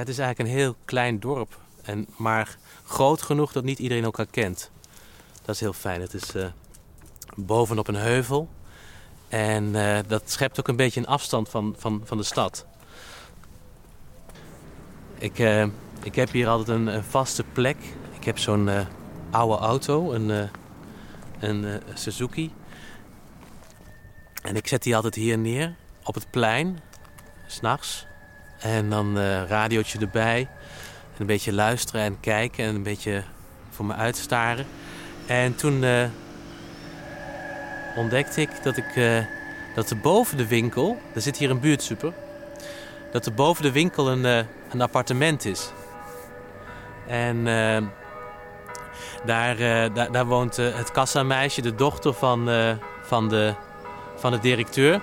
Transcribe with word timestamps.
Het 0.00 0.08
is 0.08 0.18
eigenlijk 0.18 0.50
een 0.50 0.56
heel 0.56 0.76
klein 0.84 1.20
dorp. 1.20 1.58
En, 1.82 2.06
maar 2.16 2.56
groot 2.84 3.22
genoeg 3.22 3.52
dat 3.52 3.64
niet 3.64 3.78
iedereen 3.78 4.04
elkaar 4.04 4.26
kent. 4.26 4.70
Dat 5.42 5.54
is 5.54 5.60
heel 5.60 5.72
fijn. 5.72 6.00
Het 6.00 6.14
is 6.14 6.34
uh, 6.34 6.46
bovenop 7.34 7.88
een 7.88 7.94
heuvel. 7.94 8.48
En 9.28 9.64
uh, 9.64 9.98
dat 10.06 10.30
schept 10.30 10.60
ook 10.60 10.68
een 10.68 10.76
beetje 10.76 11.00
een 11.00 11.06
afstand 11.06 11.48
van, 11.48 11.74
van, 11.78 12.02
van 12.04 12.16
de 12.16 12.22
stad. 12.22 12.66
Ik, 15.18 15.38
uh, 15.38 15.66
ik 16.02 16.14
heb 16.14 16.30
hier 16.30 16.48
altijd 16.48 16.68
een, 16.78 16.86
een, 16.86 17.04
vaste 17.04 17.44
plek. 17.52 17.76
Ik 18.18 18.24
heb 18.24 18.38
zo'n 18.38 18.70
oude 19.30 19.56
auto, 19.56 20.12
een, 20.12 20.50
een 21.40 21.82
Suzuki. 21.94 22.52
En 24.42 24.56
ik 24.56 24.66
zet 24.66 24.82
die 24.82 24.96
altijd 24.96 25.14
hier 25.14 25.38
neer, 25.38 25.74
op 26.02 26.14
het 26.14 26.30
plein, 26.30 26.80
s'nachts. 27.46 28.06
En 28.58 28.90
dan 28.90 29.18
uh, 29.18 29.42
radiootje 29.48 29.98
erbij. 29.98 30.40
En 31.14 31.20
een 31.20 31.26
beetje 31.26 31.52
luisteren 31.52 32.00
en 32.00 32.20
kijken 32.20 32.64
en 32.64 32.74
een 32.74 32.82
beetje 32.82 33.22
voor 33.70 33.84
me 33.84 33.94
uitstaren. 33.94 34.66
En 35.26 35.56
toen 35.56 35.82
uh, 35.82 36.04
ontdekte 37.96 38.40
ik 38.40 38.50
dat, 38.62 38.76
ik 38.76 38.96
uh, 38.96 39.18
dat 39.74 39.90
er 39.90 39.98
boven 39.98 40.36
de 40.36 40.46
winkel, 40.46 40.98
er 41.14 41.20
zit 41.20 41.36
hier 41.36 41.50
een 41.50 41.60
buurtsuper, 41.60 42.12
dat 43.12 43.26
er 43.26 43.34
boven 43.34 43.62
de 43.62 43.72
winkel 43.72 44.10
een, 44.10 44.46
een 44.70 44.80
appartement 44.80 45.44
is. 45.44 45.70
En 47.06 47.44
daar, 49.24 49.56
daar, 49.92 50.12
daar, 50.12 50.26
woont 50.26 50.56
het 50.56 50.90
kassameisje, 50.90 51.62
de 51.62 51.74
dochter 51.74 52.12
van, 52.12 52.50
van, 53.02 53.28
de, 53.28 53.54
van 54.16 54.30
de 54.30 54.38
directeur. 54.38 55.00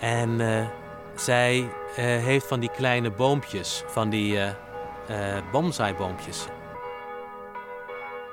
En 0.00 0.40
zij 1.20 1.58
uh, 1.60 1.68
heeft 1.96 2.46
van 2.46 2.60
die 2.60 2.70
kleine 2.70 3.10
boompjes, 3.10 3.84
van 3.86 4.10
die 4.10 4.36
uh. 4.36 4.48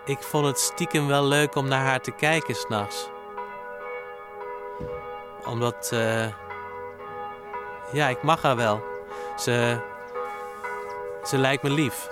Ik 0.05 0.17
vond 0.17 0.45
het 0.45 0.59
stiekem 0.59 1.07
wel 1.07 1.25
leuk 1.25 1.55
om 1.55 1.67
naar 1.67 1.85
haar 1.85 2.01
te 2.01 2.11
kijken 2.11 2.55
s'nachts. 2.55 3.09
Omdat, 5.45 5.89
ja, 7.91 8.07
ik 8.09 8.23
mag 8.23 8.41
haar 8.41 8.55
wel. 8.55 8.83
Ze, 9.37 9.81
ze 11.23 11.37
lijkt 11.37 11.63
me 11.63 11.69
lief. 11.69 12.09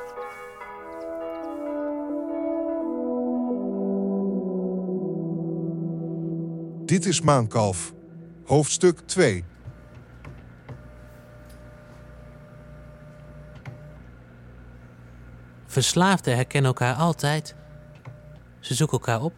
Dit 6.85 7.05
is 7.05 7.21
Maankalf, 7.21 7.93
hoofdstuk 8.45 8.99
2. 9.05 9.43
Verslaafden 15.73 16.35
herkennen 16.35 16.69
elkaar 16.69 16.95
altijd. 16.95 17.55
Ze 18.59 18.73
zoeken 18.73 18.97
elkaar 18.97 19.21
op. 19.21 19.33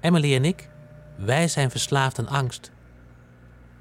Emily 0.00 0.34
en 0.34 0.44
ik, 0.44 0.68
wij 1.16 1.48
zijn 1.48 1.70
verslaafd 1.70 2.18
aan 2.18 2.28
angst. 2.28 2.70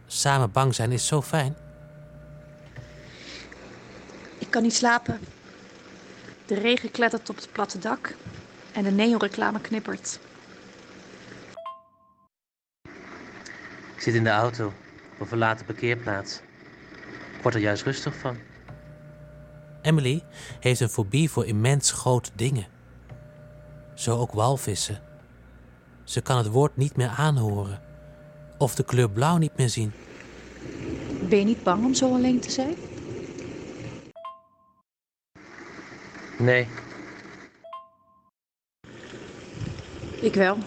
Samen 0.06 0.52
bang 0.52 0.76
zijn 0.76 0.92
is 0.92 1.08
zo 1.08 1.22
fijn. 1.22 1.56
Ik 4.38 4.48
kan 4.50 4.62
niet 4.62 4.74
slapen. 4.74 5.20
De 6.46 6.56
regen 6.56 6.92
klettert 6.92 7.30
op 7.30 7.36
het 7.36 7.52
platte 7.52 7.80
dak 7.80 8.16
en 8.74 8.84
de 8.84 8.92
neonreclame 8.92 9.62
knippert. 9.62 10.20
Ik 13.96 14.02
zit 14.02 14.14
in 14.14 14.24
de 14.24 14.30
auto 14.30 14.66
op 15.14 15.20
een 15.20 15.28
verlaten 15.28 15.66
parkeerplaats. 15.66 16.42
Ik 17.36 17.42
word 17.42 17.56
er 17.56 17.62
juist 17.62 17.84
rustig 17.84 18.16
van. 18.16 18.38
Emily 19.84 20.24
heeft 20.60 20.80
een 20.80 20.90
fobie 20.90 21.30
voor 21.30 21.46
immens 21.46 21.92
grote 21.92 22.30
dingen. 22.36 22.66
Zo 23.94 24.18
ook 24.18 24.32
walvissen. 24.32 25.02
Ze 26.04 26.22
kan 26.22 26.38
het 26.38 26.48
woord 26.48 26.78
niet 26.78 26.96
meer 26.96 27.08
aanhoren 27.08 27.82
of 28.58 28.76
de 28.76 28.84
kleur 28.84 29.10
blauw 29.10 29.38
niet 29.38 29.58
meer 29.58 29.70
zien. 29.70 29.92
Ben 31.30 31.40
je 31.40 31.46
niet 31.46 31.64
bang 31.64 31.86
om 31.86 31.94
zo 31.94 32.14
alleen 32.14 32.40
te 32.40 32.52
zijn? 32.52 32.76
Nee. 36.38 36.68
Ik 40.22 40.34
wel. 40.34 40.58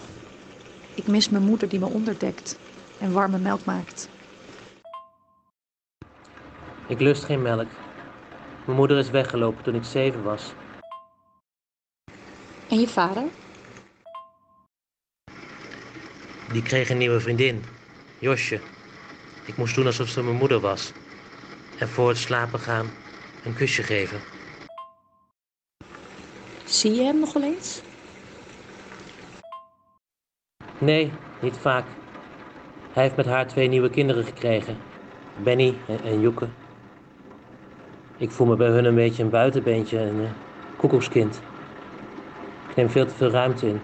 Ik 0.93 1.07
mis 1.07 1.29
mijn 1.29 1.43
moeder 1.43 1.69
die 1.69 1.79
me 1.79 1.85
onderdekt 1.85 2.57
en 2.99 3.11
warme 3.11 3.37
melk 3.37 3.65
maakt. 3.65 4.09
Ik 6.87 6.99
lust 6.99 7.23
geen 7.23 7.41
melk. 7.41 7.67
Mijn 8.67 8.79
moeder 8.79 8.97
is 8.97 9.09
weggelopen 9.09 9.63
toen 9.63 9.75
ik 9.75 9.83
zeven 9.83 10.23
was. 10.23 10.53
En 12.69 12.79
je 12.79 12.87
vader? 12.87 13.23
Die 16.51 16.61
kreeg 16.61 16.89
een 16.89 16.97
nieuwe 16.97 17.19
vriendin, 17.19 17.63
Josje. 18.19 18.61
Ik 19.45 19.57
moest 19.57 19.75
doen 19.75 19.85
alsof 19.85 20.07
ze 20.07 20.23
mijn 20.23 20.35
moeder 20.35 20.59
was. 20.59 20.91
En 21.79 21.87
voor 21.87 22.09
het 22.09 22.17
slapen 22.17 22.59
gaan 22.59 22.89
een 23.43 23.53
kusje 23.53 23.83
geven. 23.83 24.21
Zie 26.65 26.93
je 26.93 27.01
hem 27.01 27.19
nog 27.19 27.33
wel 27.33 27.43
eens? 27.43 27.81
Nee, 30.77 31.11
niet 31.41 31.57
vaak. 31.57 31.85
Hij 32.93 33.03
heeft 33.03 33.15
met 33.15 33.25
haar 33.25 33.47
twee 33.47 33.67
nieuwe 33.67 33.89
kinderen 33.89 34.23
gekregen. 34.23 34.77
Benny 35.43 35.77
en, 35.87 36.03
en 36.03 36.21
Joeke. 36.21 36.47
Ik 38.17 38.31
voel 38.31 38.47
me 38.47 38.55
bij 38.55 38.67
hun 38.67 38.85
een 38.85 38.95
beetje 38.95 39.23
een 39.23 39.29
buitenbeentje, 39.29 39.99
een 39.99 40.27
koekoekskind. 40.77 41.41
Ik 42.69 42.75
neem 42.75 42.89
veel 42.89 43.05
te 43.05 43.13
veel 43.13 43.29
ruimte 43.29 43.67
in. 43.67 43.81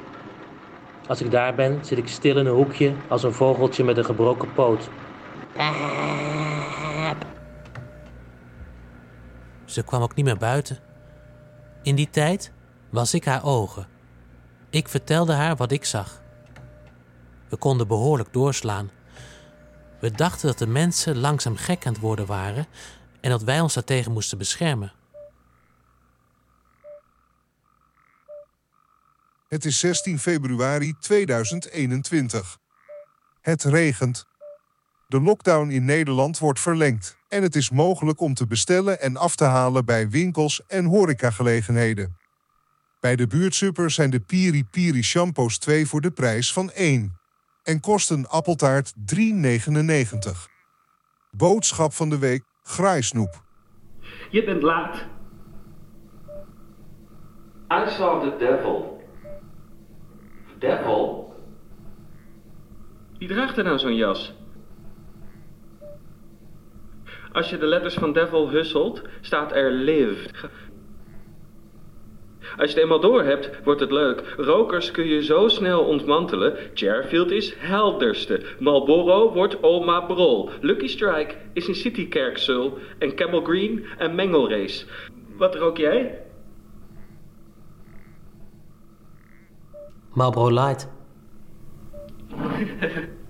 Als 1.07 1.21
ik 1.21 1.31
daar 1.31 1.55
ben, 1.55 1.85
zit 1.85 1.97
ik 1.97 2.07
stil 2.07 2.37
in 2.37 2.45
een 2.45 2.55
hoekje 2.55 2.93
als 3.07 3.23
een 3.23 3.33
vogeltje 3.33 3.83
met 3.83 3.97
een 3.97 4.05
gebroken 4.05 4.53
poot. 4.53 4.89
Ze 9.65 9.83
kwam 9.83 10.01
ook 10.01 10.15
niet 10.15 10.25
meer 10.25 10.37
buiten. 10.37 10.77
In 11.81 11.95
die 11.95 12.09
tijd 12.09 12.51
was 12.89 13.13
ik 13.13 13.25
haar 13.25 13.45
ogen. 13.45 13.87
Ik 14.69 14.87
vertelde 14.87 15.33
haar 15.33 15.55
wat 15.55 15.71
ik 15.71 15.85
zag. 15.85 16.21
We 17.49 17.57
konden 17.57 17.87
behoorlijk 17.87 18.33
doorslaan. 18.33 18.89
We 19.99 20.11
dachten 20.11 20.47
dat 20.47 20.57
de 20.57 20.67
mensen 20.67 21.17
langzaam 21.17 21.55
gek 21.55 21.85
aan 21.85 21.93
het 21.93 22.01
worden 22.01 22.25
waren 22.25 22.65
en 23.23 23.29
dat 23.29 23.43
wij 23.43 23.59
ons 23.59 23.73
daartegen 23.73 24.11
moesten 24.11 24.37
beschermen. 24.37 24.93
Het 29.47 29.65
is 29.65 29.79
16 29.79 30.19
februari 30.19 30.93
2021. 30.99 32.57
Het 33.41 33.63
regent. 33.63 34.25
De 35.07 35.21
lockdown 35.21 35.69
in 35.69 35.85
Nederland 35.85 36.39
wordt 36.39 36.59
verlengd 36.59 37.17
en 37.27 37.43
het 37.43 37.55
is 37.55 37.69
mogelijk 37.69 38.19
om 38.19 38.33
te 38.33 38.47
bestellen 38.47 39.01
en 39.01 39.17
af 39.17 39.35
te 39.35 39.43
halen 39.43 39.85
bij 39.85 40.09
winkels 40.09 40.61
en 40.67 40.85
horecagelegenheden. 40.85 42.17
Bij 42.99 43.15
de 43.15 43.27
buurtsuper 43.27 43.91
zijn 43.91 44.09
de 44.09 44.19
Piri 44.19 44.65
Piri 44.65 45.03
shampoos 45.03 45.57
2 45.57 45.87
voor 45.87 46.01
de 46.01 46.11
prijs 46.11 46.53
van 46.53 46.71
1 46.71 47.19
en 47.63 47.79
kosten 47.79 48.29
appeltaart 48.29 48.93
3,99. 49.15 49.21
Boodschap 51.31 51.93
van 51.93 52.09
de 52.09 52.17
week 52.17 52.43
Graaisnoep. 52.63 53.41
Je 54.29 54.43
bent 54.43 54.61
laat. 54.61 55.05
I 57.71 57.89
saw 57.89 58.21
the 58.21 58.35
devil. 58.37 59.01
Devil? 60.59 61.33
Wie 63.17 63.27
draagt 63.27 63.57
er 63.57 63.63
nou 63.63 63.77
zo'n 63.79 63.95
jas? 63.95 64.33
Als 67.31 67.49
je 67.49 67.57
de 67.57 67.65
letters 67.65 67.93
van 67.93 68.13
devil 68.13 68.49
husselt, 68.49 69.01
staat 69.21 69.51
er 69.51 69.71
lived. 69.71 70.49
Als 72.57 72.69
je 72.69 72.75
het 72.75 72.83
eenmaal 72.83 72.99
door 72.99 73.23
hebt, 73.23 73.63
wordt 73.63 73.79
het 73.79 73.91
leuk. 73.91 74.33
Rokers 74.37 74.91
kun 74.91 75.05
je 75.05 75.23
zo 75.23 75.47
snel 75.47 75.83
ontmantelen. 75.83 76.57
Cherfield 76.73 77.31
is 77.31 77.53
helderste. 77.57 78.41
Marlboro 78.59 79.33
wordt 79.33 79.63
Oma 79.63 80.01
Brol. 80.01 80.49
Lucky 80.61 80.87
Strike 80.87 81.35
is 81.53 81.67
een 81.67 81.75
citykerksul. 81.75 82.77
En 82.99 83.15
Camel 83.15 83.41
Green 83.41 83.85
een 83.97 84.15
mengelrace. 84.15 84.85
Wat 85.37 85.55
rook 85.55 85.77
jij? 85.77 86.21
Marlboro 90.13 90.53
Light. 90.53 90.91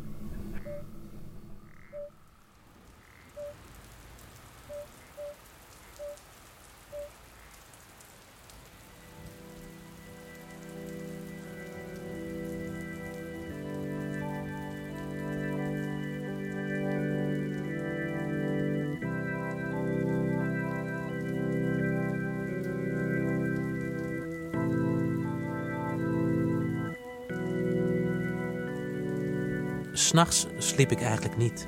S'nachts 29.95 30.47
sliep 30.57 30.91
ik 30.91 31.01
eigenlijk 31.01 31.37
niet. 31.37 31.67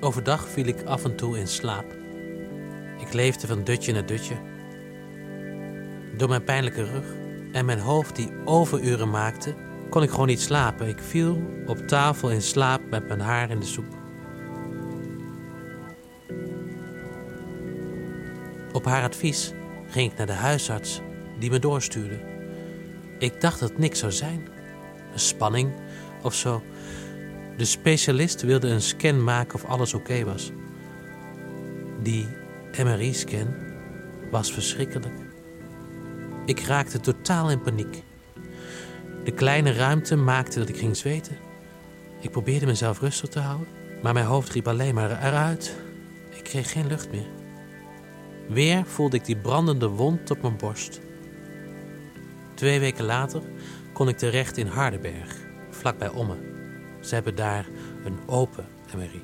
Overdag 0.00 0.48
viel 0.48 0.66
ik 0.66 0.82
af 0.82 1.04
en 1.04 1.16
toe 1.16 1.38
in 1.38 1.48
slaap. 1.48 1.84
Ik 2.98 3.12
leefde 3.12 3.46
van 3.46 3.64
dutje 3.64 3.92
naar 3.92 4.06
dutje. 4.06 4.36
Door 6.16 6.28
mijn 6.28 6.44
pijnlijke 6.44 6.84
rug 6.84 7.04
en 7.52 7.64
mijn 7.64 7.78
hoofd 7.78 8.16
die 8.16 8.32
overuren 8.44 9.10
maakte, 9.10 9.54
kon 9.90 10.02
ik 10.02 10.10
gewoon 10.10 10.26
niet 10.26 10.40
slapen. 10.40 10.88
Ik 10.88 10.98
viel 10.98 11.42
op 11.66 11.78
tafel 11.78 12.30
in 12.30 12.42
slaap 12.42 12.80
met 12.90 13.08
mijn 13.08 13.20
haar 13.20 13.50
in 13.50 13.60
de 13.60 13.66
soep. 13.66 13.94
Op 18.72 18.84
haar 18.84 19.02
advies 19.02 19.52
ging 19.86 20.12
ik 20.12 20.18
naar 20.18 20.26
de 20.26 20.32
huisarts 20.32 21.00
die 21.38 21.50
me 21.50 21.58
doorstuurde. 21.58 22.20
Ik 23.18 23.40
dacht 23.40 23.60
dat 23.60 23.68
het 23.68 23.78
niks 23.78 23.98
zou 23.98 24.12
zijn. 24.12 24.48
Een 25.12 25.18
spanning 25.18 25.72
of 26.26 26.34
zo. 26.34 26.62
De 27.56 27.64
specialist 27.64 28.42
wilde 28.42 28.68
een 28.68 28.82
scan 28.82 29.24
maken 29.24 29.54
of 29.54 29.64
alles 29.64 29.94
oké 29.94 30.24
was. 30.24 30.52
Die 32.02 32.28
MRI-scan 32.84 33.54
was 34.30 34.52
verschrikkelijk. 34.52 35.14
Ik 36.44 36.60
raakte 36.60 37.00
totaal 37.00 37.50
in 37.50 37.60
paniek. 37.60 38.02
De 39.24 39.32
kleine 39.32 39.72
ruimte 39.72 40.16
maakte 40.16 40.58
dat 40.58 40.68
ik 40.68 40.76
ging 40.76 40.96
zweten. 40.96 41.36
Ik 42.20 42.30
probeerde 42.30 42.66
mezelf 42.66 43.00
rustig 43.00 43.28
te 43.28 43.38
houden, 43.38 43.68
maar 44.02 44.12
mijn 44.12 44.26
hoofd 44.26 44.52
riep 44.52 44.68
alleen 44.68 44.94
maar 44.94 45.10
eruit. 45.10 45.76
Ik 46.30 46.44
kreeg 46.44 46.72
geen 46.72 46.86
lucht 46.86 47.10
meer. 47.10 47.26
Weer 48.48 48.84
voelde 48.84 49.16
ik 49.16 49.24
die 49.24 49.36
brandende 49.36 49.88
wond 49.88 50.30
op 50.30 50.42
mijn 50.42 50.56
borst. 50.56 51.00
Twee 52.54 52.80
weken 52.80 53.04
later 53.04 53.42
kon 53.92 54.08
ik 54.08 54.16
terecht 54.16 54.56
in 54.56 54.66
Hardenberg, 54.66 55.45
vlakbij 55.76 56.08
Ommen. 56.08 56.38
Ze 57.00 57.14
hebben 57.14 57.36
daar 57.36 57.66
een 58.04 58.18
open 58.26 58.66
MRI. 58.94 59.22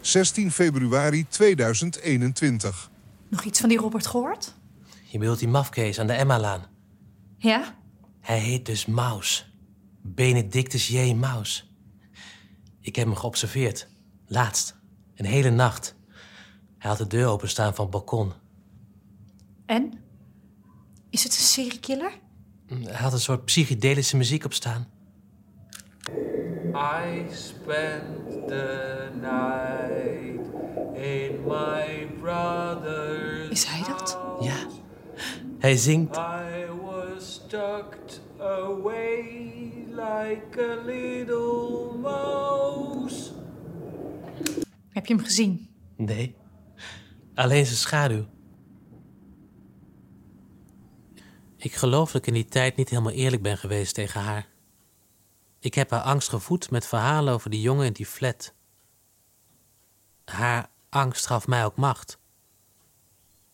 16 0.00 0.50
februari 0.50 1.26
2021. 1.28 2.90
Nog 3.28 3.44
iets 3.44 3.60
van 3.60 3.68
die 3.68 3.78
Robert 3.78 4.06
gehoord? 4.06 4.54
Je 5.04 5.18
bedoelt 5.18 5.38
die 5.38 5.48
mafkees 5.48 5.98
aan 5.98 6.06
de 6.06 6.12
Emma-laan. 6.12 6.66
Ja? 7.38 7.74
Hij 8.20 8.38
heet 8.38 8.66
dus 8.66 8.86
Maus. 8.86 9.52
Benedictus 10.02 10.88
J. 10.88 11.12
Maus. 11.14 11.70
Ik 12.80 12.96
heb 12.96 13.06
hem 13.06 13.16
geobserveerd. 13.16 13.88
Laatst. 14.26 14.76
Een 15.14 15.24
hele 15.24 15.50
nacht. 15.50 15.94
Hij 16.78 16.90
had 16.90 16.98
de 16.98 17.06
deur 17.06 17.26
openstaan 17.26 17.74
van 17.74 17.84
het 17.84 17.92
balkon. 17.94 18.32
En? 19.66 20.05
Is 21.16 21.22
het 21.22 21.32
een 21.32 21.38
seriekiller? 21.38 22.12
Hij 22.66 22.94
had 22.94 23.12
een 23.12 23.20
soort 23.20 23.44
psychedelische 23.44 24.16
muziek 24.16 24.44
op 24.44 24.52
staan. 24.52 24.88
I 26.74 27.26
spent 27.32 28.48
the 28.48 29.08
night 29.20 30.46
in 30.96 31.44
my 31.46 32.06
brother's 32.20 33.48
Is 33.50 33.64
hij 33.64 33.82
dat? 33.88 34.18
Ja. 34.40 34.66
Hij 35.58 35.76
zingt. 35.76 36.16
I 36.16 36.66
was 36.82 37.40
tucked 37.48 38.20
away 38.38 39.24
like 39.88 40.60
a 40.60 40.84
little 40.84 41.96
mouse. 41.98 43.30
Heb 44.88 45.06
je 45.06 45.14
hem 45.14 45.24
gezien? 45.24 45.68
Nee. 45.96 46.34
Alleen 47.34 47.66
zijn 47.66 47.78
schaduw. 47.78 48.26
Ik 51.66 51.74
geloof 51.74 52.12
dat 52.12 52.20
ik 52.20 52.26
in 52.26 52.34
die 52.34 52.44
tijd 52.44 52.76
niet 52.76 52.88
helemaal 52.88 53.12
eerlijk 53.12 53.42
ben 53.42 53.58
geweest 53.58 53.94
tegen 53.94 54.20
haar. 54.20 54.48
Ik 55.58 55.74
heb 55.74 55.90
haar 55.90 56.00
angst 56.00 56.28
gevoed 56.28 56.70
met 56.70 56.86
verhalen 56.86 57.34
over 57.34 57.50
die 57.50 57.60
jongen 57.60 57.86
in 57.86 57.92
die 57.92 58.06
flat. 58.06 58.52
Haar 60.24 60.70
angst 60.88 61.26
gaf 61.26 61.46
mij 61.46 61.64
ook 61.64 61.76
macht. 61.76 62.18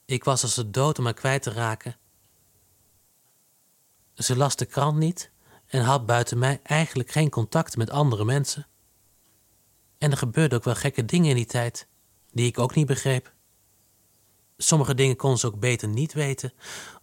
Ik 0.04 0.24
was 0.24 0.42
als 0.42 0.54
de 0.54 0.70
dood 0.70 0.98
om 0.98 1.04
haar 1.04 1.14
kwijt 1.14 1.42
te 1.42 1.50
raken. 1.50 1.96
Ze 4.14 4.36
las 4.36 4.56
de 4.56 4.66
krant 4.66 4.98
niet 4.98 5.30
en 5.66 5.82
had 5.82 6.06
buiten 6.06 6.38
mij 6.38 6.60
eigenlijk 6.62 7.10
geen 7.10 7.30
contact 7.30 7.76
met 7.76 7.90
andere 7.90 8.24
mensen. 8.24 8.66
En 9.98 10.10
er 10.10 10.16
gebeurden 10.16 10.58
ook 10.58 10.64
wel 10.64 10.74
gekke 10.74 11.04
dingen 11.04 11.30
in 11.30 11.36
die 11.36 11.46
tijd, 11.46 11.86
die 12.30 12.46
ik 12.46 12.58
ook 12.58 12.74
niet 12.74 12.86
begreep. 12.86 13.32
Sommige 14.62 14.94
dingen 14.94 15.16
kon 15.16 15.38
ze 15.38 15.46
ook 15.46 15.60
beter 15.60 15.88
niet 15.88 16.12
weten, 16.12 16.52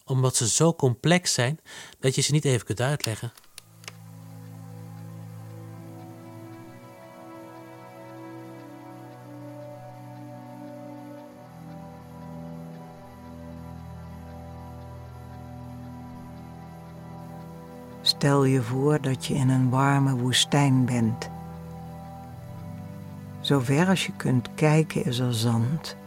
omdat 0.05 0.35
ze 0.35 0.47
zo 0.47 0.73
complex 0.73 1.33
zijn 1.33 1.59
dat 1.99 2.15
je 2.15 2.21
ze 2.21 2.31
niet 2.31 2.45
even 2.45 2.65
kunt 2.65 2.81
uitleggen. 2.81 3.31
Stel 18.01 18.43
je 18.43 18.61
voor 18.61 19.01
dat 19.01 19.25
je 19.25 19.33
in 19.33 19.49
een 19.49 19.69
warme 19.69 20.15
woestijn 20.15 20.85
bent. 20.85 21.29
Zover 23.41 23.87
als 23.87 24.05
je 24.05 24.11
kunt 24.15 24.49
kijken 24.55 25.05
is 25.05 25.19
er 25.19 25.33
zand. 25.33 25.97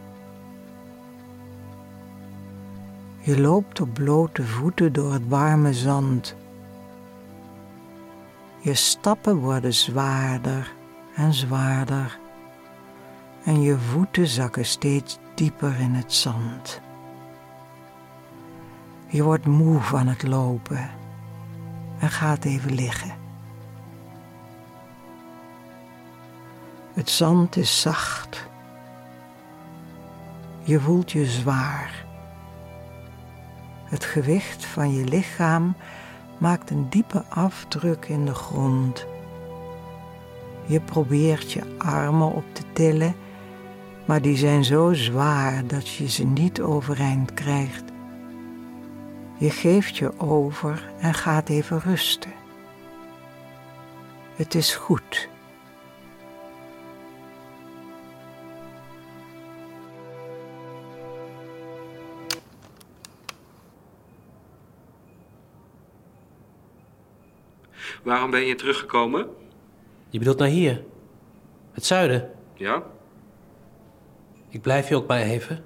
Je 3.25 3.41
loopt 3.41 3.81
op 3.81 3.95
blote 3.95 4.47
voeten 4.47 4.93
door 4.93 5.13
het 5.13 5.29
warme 5.29 5.75
zand. 5.75 6.35
Je 8.59 8.75
stappen 8.75 9.37
worden 9.37 9.75
zwaarder 9.75 10.73
en 11.15 11.33
zwaarder. 11.33 12.19
En 13.45 13.61
je 13.61 13.79
voeten 13.79 14.27
zakken 14.27 14.65
steeds 14.65 15.19
dieper 15.35 15.81
in 15.81 15.95
het 15.95 16.13
zand. 16.13 16.81
Je 19.07 19.23
wordt 19.23 19.47
moe 19.47 19.81
van 19.81 20.07
het 20.07 20.23
lopen 20.23 20.91
en 21.99 22.11
gaat 22.11 22.45
even 22.45 22.75
liggen. 22.75 23.15
Het 26.93 27.11
zand 27.11 27.57
is 27.57 27.81
zacht. 27.81 28.47
Je 30.63 30.81
voelt 30.81 31.13
je 31.13 31.27
zwaar. 31.27 32.11
Het 33.93 34.05
gewicht 34.05 34.65
van 34.65 34.95
je 34.95 35.05
lichaam 35.05 35.75
maakt 36.39 36.71
een 36.71 36.89
diepe 36.89 37.25
afdruk 37.29 38.07
in 38.09 38.25
de 38.25 38.35
grond. 38.35 39.07
Je 40.67 40.81
probeert 40.81 41.53
je 41.53 41.63
armen 41.79 42.33
op 42.33 42.45
te 42.53 42.63
tillen, 42.73 43.15
maar 44.05 44.23
die 44.23 44.37
zijn 44.37 44.65
zo 44.65 44.93
zwaar 44.93 45.67
dat 45.67 45.89
je 45.89 46.09
ze 46.09 46.25
niet 46.25 46.61
overeind 46.61 47.35
krijgt. 47.35 47.85
Je 49.39 49.51
geeft 49.51 49.97
je 49.97 50.21
over 50.21 50.93
en 51.01 51.15
gaat 51.15 51.49
even 51.49 51.81
rusten. 51.81 52.33
Het 54.37 54.55
is 54.55 54.75
goed. 54.75 55.29
Waarom 68.03 68.31
ben 68.31 68.47
je 68.47 68.55
teruggekomen? 68.55 69.29
Je 70.09 70.19
bedoelt 70.19 70.39
naar 70.39 70.49
hier? 70.49 70.85
Het 71.73 71.85
zuiden? 71.85 72.31
Ja? 72.55 72.83
Ik 74.49 74.63
blijf 74.63 74.89
hier 74.89 74.97
ook 74.97 75.07
maar 75.07 75.21
even. 75.21 75.65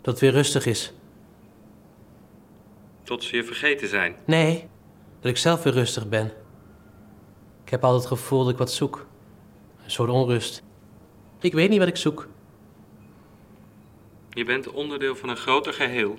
Dat 0.00 0.12
het 0.12 0.20
weer 0.20 0.32
rustig 0.32 0.66
is. 0.66 0.92
Tot 3.02 3.24
ze 3.24 3.36
je 3.36 3.44
vergeten 3.44 3.88
zijn. 3.88 4.16
Nee, 4.24 4.68
dat 5.20 5.30
ik 5.30 5.36
zelf 5.36 5.62
weer 5.62 5.72
rustig 5.72 6.08
ben. 6.08 6.32
Ik 7.64 7.70
heb 7.70 7.84
altijd 7.84 8.02
het 8.10 8.18
gevoel 8.18 8.42
dat 8.42 8.52
ik 8.52 8.58
wat 8.58 8.72
zoek. 8.72 9.06
Een 9.84 9.90
soort 9.90 10.10
onrust. 10.10 10.62
Ik 11.40 11.52
weet 11.52 11.70
niet 11.70 11.78
wat 11.78 11.88
ik 11.88 11.96
zoek. 11.96 12.28
Je 14.30 14.44
bent 14.44 14.70
onderdeel 14.70 15.16
van 15.16 15.28
een 15.28 15.36
groter 15.36 15.72
geheel. 15.72 16.18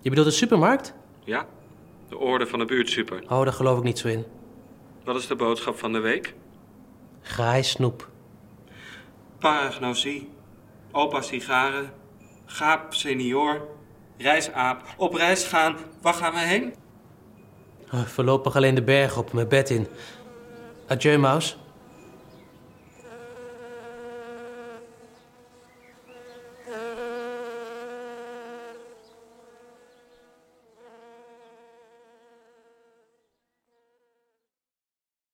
Je 0.00 0.08
bedoelt 0.08 0.26
de 0.28 0.32
supermarkt? 0.32 0.94
Ja? 1.24 1.46
De 2.08 2.18
orde 2.18 2.46
van 2.46 2.58
de 2.58 2.64
buurtsuper. 2.64 3.22
Oh, 3.28 3.42
daar 3.42 3.52
geloof 3.52 3.78
ik 3.78 3.84
niet 3.84 3.98
zo 3.98 4.08
in. 4.08 4.24
Wat 5.04 5.16
is 5.16 5.26
de 5.26 5.36
boodschap 5.36 5.78
van 5.78 5.92
de 5.92 5.98
week? 5.98 6.34
Graai 7.22 7.62
snoep. 7.62 8.08
Paragnosie. 9.38 10.28
Opa 10.92 11.20
sigaren. 11.20 11.92
Gaap 12.46 12.94
senior. 12.94 13.68
Reisaap. 14.18 14.82
Op 14.96 15.14
reis 15.14 15.44
gaan. 15.44 15.76
Waar 16.02 16.14
gaan 16.14 16.32
we 16.32 16.38
heen? 16.38 16.74
Oh, 17.92 18.02
voorlopig 18.02 18.56
alleen 18.56 18.74
de 18.74 18.82
berg 18.82 19.16
op, 19.16 19.32
mijn 19.32 19.48
bed 19.48 19.70
in. 19.70 19.86
Adieu, 20.86 21.18
Maus. 21.18 21.58